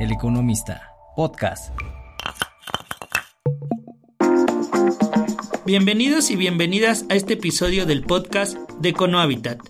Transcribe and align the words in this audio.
El 0.00 0.12
Economista, 0.12 0.94
podcast. 1.14 1.74
Bienvenidos 5.66 6.30
y 6.30 6.36
bienvenidas 6.36 7.04
a 7.10 7.16
este 7.16 7.34
episodio 7.34 7.84
del 7.84 8.04
podcast 8.04 8.56
de 8.80 8.88
Econohabitat, 8.88 9.60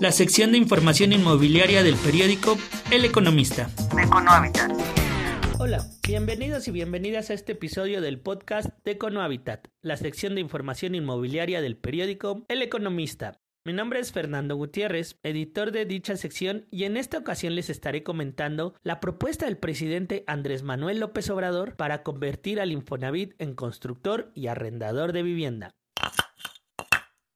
la 0.00 0.10
sección 0.10 0.50
de 0.50 0.58
información 0.58 1.12
inmobiliaria 1.12 1.84
del 1.84 1.94
periódico 1.94 2.58
El 2.90 3.04
Economista. 3.04 3.70
Hola, 5.60 5.86
bienvenidos 6.08 6.66
y 6.66 6.72
bienvenidas 6.72 7.30
a 7.30 7.34
este 7.34 7.52
episodio 7.52 8.00
del 8.00 8.18
podcast 8.18 8.70
de 8.84 8.90
Econohabitat, 8.90 9.68
la 9.80 9.96
sección 9.96 10.34
de 10.34 10.40
información 10.40 10.96
inmobiliaria 10.96 11.60
del 11.60 11.76
periódico 11.76 12.44
El 12.48 12.62
Economista. 12.62 13.39
Mi 13.62 13.74
nombre 13.74 14.00
es 14.00 14.10
Fernando 14.10 14.56
Gutiérrez, 14.56 15.18
editor 15.22 15.70
de 15.70 15.84
dicha 15.84 16.16
sección, 16.16 16.66
y 16.70 16.84
en 16.84 16.96
esta 16.96 17.18
ocasión 17.18 17.54
les 17.54 17.68
estaré 17.68 18.02
comentando 18.02 18.74
la 18.82 19.00
propuesta 19.00 19.44
del 19.44 19.58
presidente 19.58 20.24
Andrés 20.26 20.62
Manuel 20.62 20.98
López 20.98 21.28
Obrador 21.28 21.76
para 21.76 22.02
convertir 22.02 22.58
al 22.58 22.72
Infonavit 22.72 23.34
en 23.38 23.54
constructor 23.54 24.32
y 24.34 24.46
arrendador 24.46 25.12
de 25.12 25.22
vivienda. 25.22 25.74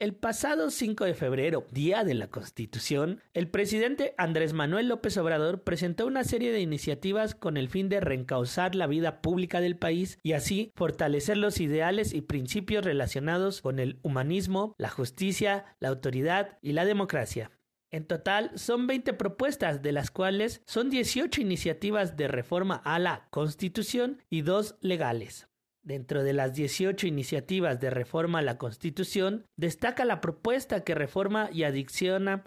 El 0.04 0.14
pasado 0.14 0.68
5 0.68 1.06
de 1.06 1.14
febrero, 1.14 1.66
día 1.70 2.04
de 2.04 2.12
la 2.12 2.28
Constitución, 2.28 3.22
el 3.32 3.48
presidente 3.48 4.14
Andrés 4.18 4.52
Manuel 4.52 4.88
López 4.88 5.16
Obrador 5.16 5.62
presentó 5.62 6.06
una 6.06 6.24
serie 6.24 6.52
de 6.52 6.60
iniciativas 6.60 7.34
con 7.34 7.56
el 7.56 7.70
fin 7.70 7.88
de 7.88 8.00
reencauzar 8.00 8.74
la 8.74 8.86
vida 8.86 9.22
pública 9.22 9.62
del 9.62 9.78
país 9.78 10.18
y 10.22 10.32
así 10.32 10.72
fortalecer 10.74 11.38
los 11.38 11.58
ideales 11.58 12.12
y 12.12 12.20
principios 12.20 12.84
relacionados 12.84 13.62
con 13.62 13.78
el 13.78 13.98
humanismo, 14.02 14.74
la 14.76 14.90
justicia, 14.90 15.74
la 15.80 15.88
autoridad 15.88 16.58
y 16.60 16.72
la 16.72 16.84
democracia. 16.84 17.50
En 17.90 18.06
total 18.06 18.50
son 18.56 18.86
20 18.86 19.14
propuestas, 19.14 19.80
de 19.80 19.92
las 19.92 20.10
cuales 20.10 20.60
son 20.66 20.90
18 20.90 21.40
iniciativas 21.40 22.14
de 22.18 22.28
reforma 22.28 22.76
a 22.84 22.98
la 22.98 23.26
Constitución 23.30 24.22
y 24.28 24.42
dos 24.42 24.76
legales. 24.82 25.48
Dentro 25.84 26.24
de 26.24 26.32
las 26.32 26.54
18 26.54 27.06
iniciativas 27.06 27.78
de 27.78 27.90
reforma 27.90 28.38
a 28.38 28.42
la 28.42 28.56
Constitución, 28.56 29.44
destaca 29.56 30.06
la 30.06 30.22
propuesta 30.22 30.82
que 30.82 30.94
reforma 30.94 31.50
y 31.52 31.64
adicciona 31.64 32.44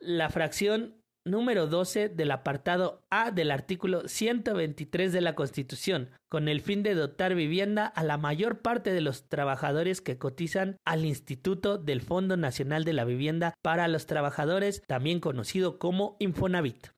la 0.00 0.28
fracción 0.28 0.94
número 1.24 1.66
12 1.66 2.10
del 2.10 2.30
apartado 2.30 3.06
A 3.10 3.30
del 3.30 3.50
artículo 3.50 4.06
123 4.06 5.12
de 5.12 5.20
la 5.22 5.34
Constitución, 5.34 6.10
con 6.28 6.48
el 6.48 6.60
fin 6.60 6.82
de 6.82 6.94
dotar 6.94 7.34
vivienda 7.34 7.86
a 7.86 8.04
la 8.04 8.18
mayor 8.18 8.60
parte 8.60 8.92
de 8.92 9.00
los 9.00 9.28
trabajadores 9.28 10.00
que 10.00 10.18
cotizan 10.18 10.76
al 10.84 11.04
Instituto 11.04 11.78
del 11.78 12.02
Fondo 12.02 12.36
Nacional 12.36 12.84
de 12.84 12.92
la 12.92 13.04
Vivienda 13.04 13.54
para 13.62 13.88
los 13.88 14.06
Trabajadores, 14.06 14.82
también 14.86 15.20
conocido 15.20 15.78
como 15.78 16.16
Infonavit. 16.18 16.88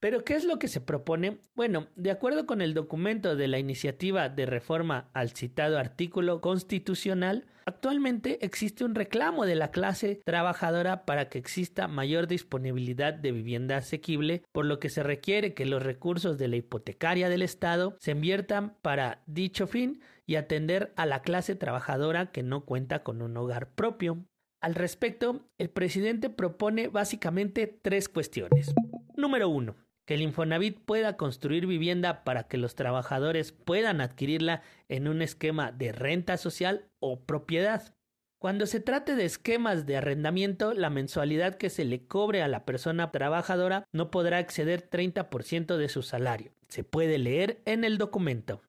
Pero, 0.00 0.24
¿qué 0.24 0.34
es 0.34 0.44
lo 0.44 0.58
que 0.58 0.68
se 0.68 0.80
propone? 0.80 1.40
Bueno, 1.54 1.88
de 1.94 2.10
acuerdo 2.10 2.46
con 2.46 2.62
el 2.62 2.72
documento 2.72 3.36
de 3.36 3.48
la 3.48 3.58
iniciativa 3.58 4.30
de 4.30 4.46
reforma 4.46 5.10
al 5.12 5.30
citado 5.30 5.78
artículo 5.78 6.40
constitucional, 6.40 7.44
actualmente 7.66 8.42
existe 8.42 8.82
un 8.82 8.94
reclamo 8.94 9.44
de 9.44 9.56
la 9.56 9.70
clase 9.70 10.22
trabajadora 10.24 11.04
para 11.04 11.28
que 11.28 11.38
exista 11.38 11.86
mayor 11.86 12.28
disponibilidad 12.28 13.12
de 13.12 13.32
vivienda 13.32 13.76
asequible, 13.76 14.42
por 14.52 14.64
lo 14.64 14.80
que 14.80 14.88
se 14.88 15.02
requiere 15.02 15.52
que 15.52 15.66
los 15.66 15.82
recursos 15.82 16.38
de 16.38 16.48
la 16.48 16.56
hipotecaria 16.56 17.28
del 17.28 17.42
Estado 17.42 17.94
se 18.00 18.12
inviertan 18.12 18.78
para 18.80 19.22
dicho 19.26 19.66
fin 19.66 20.00
y 20.26 20.36
atender 20.36 20.94
a 20.96 21.04
la 21.04 21.20
clase 21.20 21.56
trabajadora 21.56 22.32
que 22.32 22.42
no 22.42 22.64
cuenta 22.64 23.02
con 23.02 23.20
un 23.20 23.36
hogar 23.36 23.74
propio. 23.74 24.24
Al 24.62 24.74
respecto, 24.74 25.46
el 25.58 25.68
presidente 25.68 26.30
propone 26.30 26.88
básicamente 26.88 27.66
tres 27.66 28.08
cuestiones. 28.08 28.72
Número 29.16 29.48
uno, 29.50 29.76
que 30.10 30.14
el 30.14 30.22
Infonavit 30.22 30.76
pueda 30.76 31.16
construir 31.16 31.68
vivienda 31.68 32.24
para 32.24 32.48
que 32.48 32.56
los 32.56 32.74
trabajadores 32.74 33.52
puedan 33.52 34.00
adquirirla 34.00 34.60
en 34.88 35.06
un 35.06 35.22
esquema 35.22 35.70
de 35.70 35.92
renta 35.92 36.36
social 36.36 36.88
o 36.98 37.20
propiedad. 37.20 37.94
Cuando 38.40 38.66
se 38.66 38.80
trate 38.80 39.14
de 39.14 39.24
esquemas 39.24 39.86
de 39.86 39.98
arrendamiento, 39.98 40.74
la 40.74 40.90
mensualidad 40.90 41.54
que 41.54 41.70
se 41.70 41.84
le 41.84 42.08
cobre 42.08 42.42
a 42.42 42.48
la 42.48 42.64
persona 42.64 43.12
trabajadora 43.12 43.84
no 43.92 44.10
podrá 44.10 44.40
exceder 44.40 44.90
30% 44.90 45.76
de 45.76 45.88
su 45.88 46.02
salario. 46.02 46.50
Se 46.66 46.82
puede 46.82 47.16
leer 47.18 47.62
en 47.64 47.84
el 47.84 47.96
documento. 47.96 48.62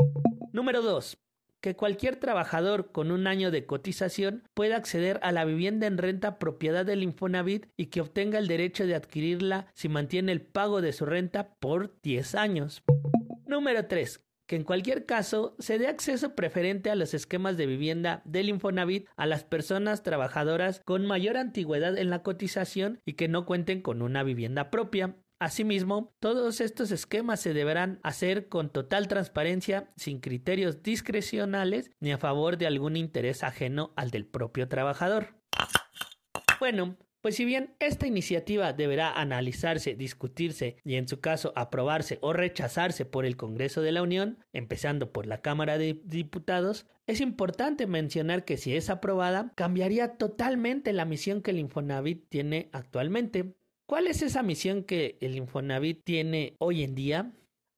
Número 0.53 0.83
2 0.83 1.17
que 1.61 1.75
cualquier 1.75 2.15
trabajador 2.17 2.91
con 2.91 3.11
un 3.11 3.27
año 3.27 3.51
de 3.51 3.65
cotización 3.65 4.43
pueda 4.53 4.75
acceder 4.75 5.19
a 5.23 5.31
la 5.31 5.45
vivienda 5.45 5.87
en 5.87 5.97
renta 5.97 6.39
propiedad 6.39 6.85
del 6.85 7.03
Infonavit 7.03 7.67
y 7.77 7.87
que 7.87 8.01
obtenga 8.01 8.39
el 8.39 8.47
derecho 8.47 8.85
de 8.85 8.95
adquirirla 8.95 9.67
si 9.73 9.87
mantiene 9.87 10.31
el 10.31 10.41
pago 10.41 10.81
de 10.81 10.93
su 10.93 11.05
renta 11.05 11.55
por 11.59 11.99
10 12.01 12.35
años. 12.35 12.83
Número 13.45 13.85
3 13.85 14.25
que 14.51 14.57
en 14.57 14.65
cualquier 14.65 15.05
caso 15.05 15.55
se 15.59 15.77
dé 15.77 15.87
acceso 15.87 16.35
preferente 16.35 16.91
a 16.91 16.95
los 16.95 17.13
esquemas 17.13 17.55
de 17.55 17.67
vivienda 17.67 18.21
del 18.25 18.49
Infonavit 18.49 19.07
a 19.15 19.25
las 19.25 19.45
personas 19.45 20.03
trabajadoras 20.03 20.81
con 20.83 21.05
mayor 21.05 21.37
antigüedad 21.37 21.97
en 21.97 22.09
la 22.09 22.21
cotización 22.21 22.99
y 23.05 23.13
que 23.13 23.29
no 23.29 23.45
cuenten 23.45 23.81
con 23.81 24.01
una 24.01 24.23
vivienda 24.23 24.69
propia. 24.69 25.15
Asimismo, 25.41 26.13
todos 26.19 26.61
estos 26.61 26.91
esquemas 26.91 27.39
se 27.39 27.55
deberán 27.55 27.99
hacer 28.03 28.47
con 28.47 28.69
total 28.69 29.07
transparencia, 29.07 29.91
sin 29.95 30.19
criterios 30.19 30.83
discrecionales 30.83 31.89
ni 31.99 32.11
a 32.11 32.19
favor 32.19 32.59
de 32.59 32.67
algún 32.67 32.95
interés 32.95 33.43
ajeno 33.43 33.91
al 33.95 34.11
del 34.11 34.27
propio 34.27 34.67
trabajador. 34.67 35.33
Bueno, 36.59 36.95
pues 37.21 37.37
si 37.37 37.45
bien 37.45 37.73
esta 37.79 38.05
iniciativa 38.05 38.71
deberá 38.73 39.19
analizarse, 39.19 39.95
discutirse 39.95 40.77
y 40.85 40.93
en 40.93 41.07
su 41.07 41.21
caso 41.21 41.53
aprobarse 41.55 42.19
o 42.21 42.33
rechazarse 42.33 43.05
por 43.05 43.25
el 43.25 43.35
Congreso 43.35 43.81
de 43.81 43.93
la 43.93 44.03
Unión, 44.03 44.37
empezando 44.53 45.11
por 45.11 45.25
la 45.25 45.41
Cámara 45.41 45.79
de 45.79 45.99
Diputados, 46.03 46.85
es 47.07 47.19
importante 47.19 47.87
mencionar 47.87 48.45
que 48.45 48.57
si 48.57 48.75
es 48.75 48.91
aprobada, 48.91 49.53
cambiaría 49.55 50.17
totalmente 50.17 50.93
la 50.93 51.05
misión 51.05 51.41
que 51.41 51.49
el 51.49 51.57
Infonavit 51.57 52.29
tiene 52.29 52.69
actualmente. 52.73 53.55
¿Cuál 53.91 54.07
es 54.07 54.21
esa 54.21 54.41
misión 54.41 54.85
que 54.85 55.17
el 55.19 55.35
Infonavit 55.35 56.01
tiene 56.05 56.55
hoy 56.59 56.81
en 56.85 56.95
día? 56.95 57.33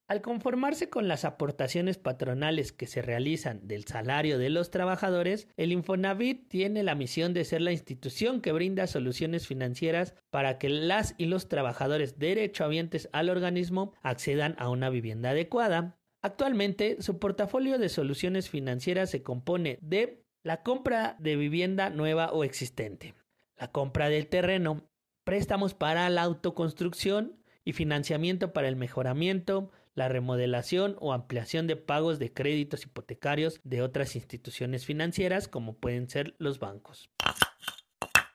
Al 0.06 0.22
conformarse 0.22 0.88
con 0.88 1.08
las 1.08 1.24
aportaciones 1.24 1.98
patronales 1.98 2.70
que 2.70 2.86
se 2.86 3.02
realizan 3.02 3.66
del 3.66 3.84
salario 3.84 4.38
de 4.38 4.48
los 4.48 4.70
trabajadores, 4.70 5.48
el 5.56 5.72
Infonavit 5.72 6.46
tiene 6.46 6.84
la 6.84 6.94
misión 6.94 7.34
de 7.34 7.44
ser 7.44 7.62
la 7.62 7.72
institución 7.72 8.40
que 8.42 8.52
brinda 8.52 8.86
soluciones 8.86 9.48
financieras 9.48 10.14
para 10.30 10.58
que 10.58 10.68
las 10.68 11.16
y 11.18 11.24
los 11.24 11.48
trabajadores 11.48 12.16
derechohabientes 12.16 13.08
al 13.10 13.28
organismo 13.28 13.92
accedan 14.00 14.54
a 14.58 14.68
una 14.68 14.90
vivienda 14.90 15.30
adecuada. 15.30 15.98
Actualmente, 16.22 17.02
su 17.02 17.18
portafolio 17.18 17.76
de 17.76 17.88
soluciones 17.88 18.48
financieras 18.48 19.10
se 19.10 19.24
compone 19.24 19.80
de 19.82 20.22
la 20.44 20.62
compra 20.62 21.16
de 21.18 21.34
vivienda 21.34 21.90
nueva 21.90 22.30
o 22.30 22.44
existente, 22.44 23.16
la 23.56 23.72
compra 23.72 24.08
del 24.08 24.28
terreno, 24.28 24.88
préstamos 25.24 25.74
para 25.74 26.08
la 26.10 26.22
autoconstrucción 26.22 27.36
y 27.64 27.72
financiamiento 27.72 28.52
para 28.52 28.68
el 28.68 28.76
mejoramiento, 28.76 29.70
la 29.94 30.08
remodelación 30.08 30.96
o 31.00 31.12
ampliación 31.12 31.66
de 31.66 31.76
pagos 31.76 32.18
de 32.18 32.32
créditos 32.32 32.84
hipotecarios 32.84 33.60
de 33.64 33.82
otras 33.82 34.16
instituciones 34.16 34.84
financieras 34.84 35.48
como 35.48 35.74
pueden 35.74 36.08
ser 36.08 36.34
los 36.38 36.58
bancos. 36.58 37.10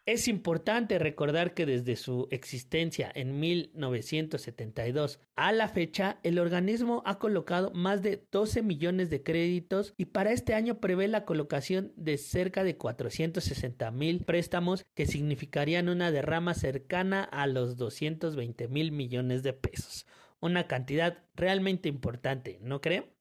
Es 0.10 0.28
importante 0.28 0.98
recordar 0.98 1.54
que 1.54 1.68
desde 1.68 1.96
su 1.96 2.28
existencia 2.32 3.12
en 3.14 3.40
1972 3.40 5.20
a 5.36 5.52
la 5.52 5.68
fecha, 5.68 6.18
el 6.24 6.40
organismo 6.40 7.04
ha 7.06 7.20
colocado 7.20 7.70
más 7.76 8.02
de 8.02 8.26
12 8.32 8.64
millones 8.64 9.12
de 9.12 9.22
créditos 9.22 9.94
y 9.98 10.06
para 10.06 10.32
este 10.32 10.56
año 10.56 10.80
prevé 10.80 11.08
la 11.10 11.26
colocación 11.26 11.94
de 11.96 12.18
cerca 12.18 12.64
de 12.64 12.76
460 12.76 13.92
mil 13.92 14.26
préstamos 14.26 14.84
que 14.96 15.06
significarían 15.06 15.90
una 15.90 16.10
derrama 16.10 16.56
cercana 16.56 17.24
a 17.24 17.46
los 17.46 17.78
220 17.78 18.68
mil 18.68 18.92
millones 18.92 19.44
de 19.44 19.54
pesos. 19.54 20.08
Una 20.40 20.66
cantidad 20.66 21.20
realmente 21.36 21.88
importante, 21.88 22.58
¿no 22.64 22.82
cree? 22.82 23.14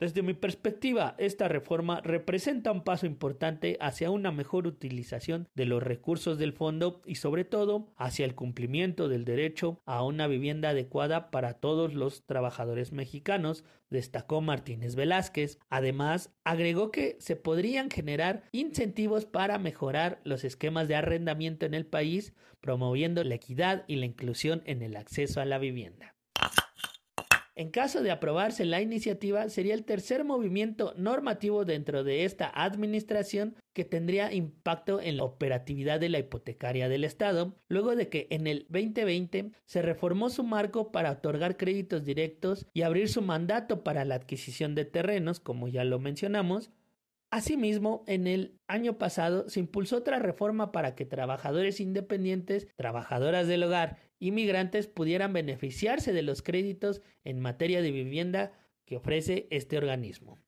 Desde 0.00 0.22
mi 0.22 0.32
perspectiva, 0.32 1.14
esta 1.18 1.46
reforma 1.46 2.00
representa 2.00 2.72
un 2.72 2.84
paso 2.84 3.04
importante 3.04 3.76
hacia 3.82 4.10
una 4.10 4.32
mejor 4.32 4.66
utilización 4.66 5.46
de 5.54 5.66
los 5.66 5.82
recursos 5.82 6.38
del 6.38 6.54
fondo 6.54 7.02
y 7.04 7.16
sobre 7.16 7.44
todo 7.44 7.92
hacia 7.98 8.24
el 8.24 8.34
cumplimiento 8.34 9.08
del 9.08 9.26
derecho 9.26 9.82
a 9.84 10.02
una 10.02 10.26
vivienda 10.26 10.70
adecuada 10.70 11.30
para 11.30 11.52
todos 11.52 11.92
los 11.92 12.24
trabajadores 12.24 12.92
mexicanos, 12.92 13.62
destacó 13.90 14.40
Martínez 14.40 14.94
Velázquez. 14.94 15.58
Además, 15.68 16.32
agregó 16.44 16.90
que 16.90 17.18
se 17.20 17.36
podrían 17.36 17.90
generar 17.90 18.44
incentivos 18.52 19.26
para 19.26 19.58
mejorar 19.58 20.22
los 20.24 20.44
esquemas 20.44 20.88
de 20.88 20.94
arrendamiento 20.94 21.66
en 21.66 21.74
el 21.74 21.84
país, 21.84 22.32
promoviendo 22.62 23.22
la 23.22 23.34
equidad 23.34 23.84
y 23.86 23.96
la 23.96 24.06
inclusión 24.06 24.62
en 24.64 24.80
el 24.80 24.96
acceso 24.96 25.42
a 25.42 25.44
la 25.44 25.58
vivienda. 25.58 26.16
En 27.60 27.68
caso 27.68 28.02
de 28.02 28.10
aprobarse 28.10 28.64
la 28.64 28.80
iniciativa, 28.80 29.50
sería 29.50 29.74
el 29.74 29.84
tercer 29.84 30.24
movimiento 30.24 30.94
normativo 30.96 31.66
dentro 31.66 32.04
de 32.04 32.24
esta 32.24 32.48
administración 32.48 33.54
que 33.74 33.84
tendría 33.84 34.32
impacto 34.32 34.98
en 34.98 35.18
la 35.18 35.24
operatividad 35.24 36.00
de 36.00 36.08
la 36.08 36.18
hipotecaria 36.18 36.88
del 36.88 37.04
Estado, 37.04 37.54
luego 37.68 37.96
de 37.96 38.08
que 38.08 38.28
en 38.30 38.46
el 38.46 38.64
2020 38.70 39.50
se 39.66 39.82
reformó 39.82 40.30
su 40.30 40.42
marco 40.42 40.90
para 40.90 41.10
otorgar 41.10 41.58
créditos 41.58 42.02
directos 42.02 42.64
y 42.72 42.80
abrir 42.80 43.10
su 43.10 43.20
mandato 43.20 43.84
para 43.84 44.06
la 44.06 44.14
adquisición 44.14 44.74
de 44.74 44.86
terrenos, 44.86 45.38
como 45.38 45.68
ya 45.68 45.84
lo 45.84 45.98
mencionamos, 45.98 46.70
Asimismo, 47.30 48.02
en 48.08 48.26
el 48.26 48.58
año 48.66 48.98
pasado 48.98 49.48
se 49.48 49.60
impulsó 49.60 49.98
otra 49.98 50.18
reforma 50.18 50.72
para 50.72 50.96
que 50.96 51.04
trabajadores 51.04 51.80
independientes, 51.80 52.66
trabajadoras 52.74 53.46
del 53.46 53.62
hogar 53.62 53.98
y 54.18 54.32
migrantes 54.32 54.88
pudieran 54.88 55.32
beneficiarse 55.32 56.12
de 56.12 56.22
los 56.22 56.42
créditos 56.42 57.02
en 57.22 57.38
materia 57.38 57.82
de 57.82 57.92
vivienda 57.92 58.52
que 58.84 58.96
ofrece 58.96 59.46
este 59.50 59.78
organismo. 59.78 60.38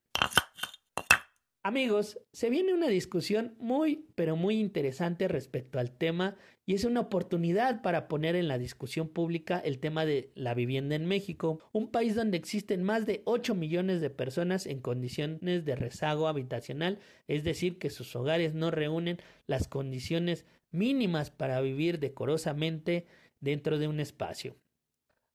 Amigos, 1.64 2.19
se 2.32 2.50
viene 2.50 2.75
una 2.75 2.88
discusión 2.88 3.55
muy, 3.61 4.09
pero 4.17 4.35
muy 4.35 4.59
interesante 4.59 5.29
respecto 5.29 5.79
al 5.79 5.93
tema 5.93 6.37
y 6.67 6.75
es 6.75 6.85
una 6.85 6.99
oportunidad 6.99 7.82
para 7.82 8.09
poner 8.09 8.35
en 8.35 8.49
la 8.49 8.59
discusión 8.59 9.09
pública 9.09 9.61
el 9.61 9.79
tema 9.79 10.05
de 10.05 10.32
la 10.35 10.55
vivienda 10.55 10.97
en 10.97 11.06
México, 11.06 11.61
un 11.70 11.93
país 11.93 12.17
donde 12.17 12.37
existen 12.37 12.82
más 12.82 13.06
de 13.06 13.23
8 13.26 13.55
millones 13.55 14.00
de 14.00 14.11
personas 14.11 14.67
en 14.67 14.81
condiciones 14.81 15.64
de 15.64 15.76
rezago 15.76 16.26
habitacional, 16.26 16.99
es 17.29 17.44
decir, 17.44 17.79
que 17.79 17.91
sus 17.91 18.17
hogares 18.17 18.55
no 18.55 18.73
reúnen 18.73 19.19
las 19.47 19.69
condiciones 19.69 20.44
mínimas 20.73 21.31
para 21.31 21.61
vivir 21.61 22.00
decorosamente 22.00 23.06
dentro 23.38 23.79
de 23.79 23.87
un 23.87 24.00
espacio. 24.00 24.56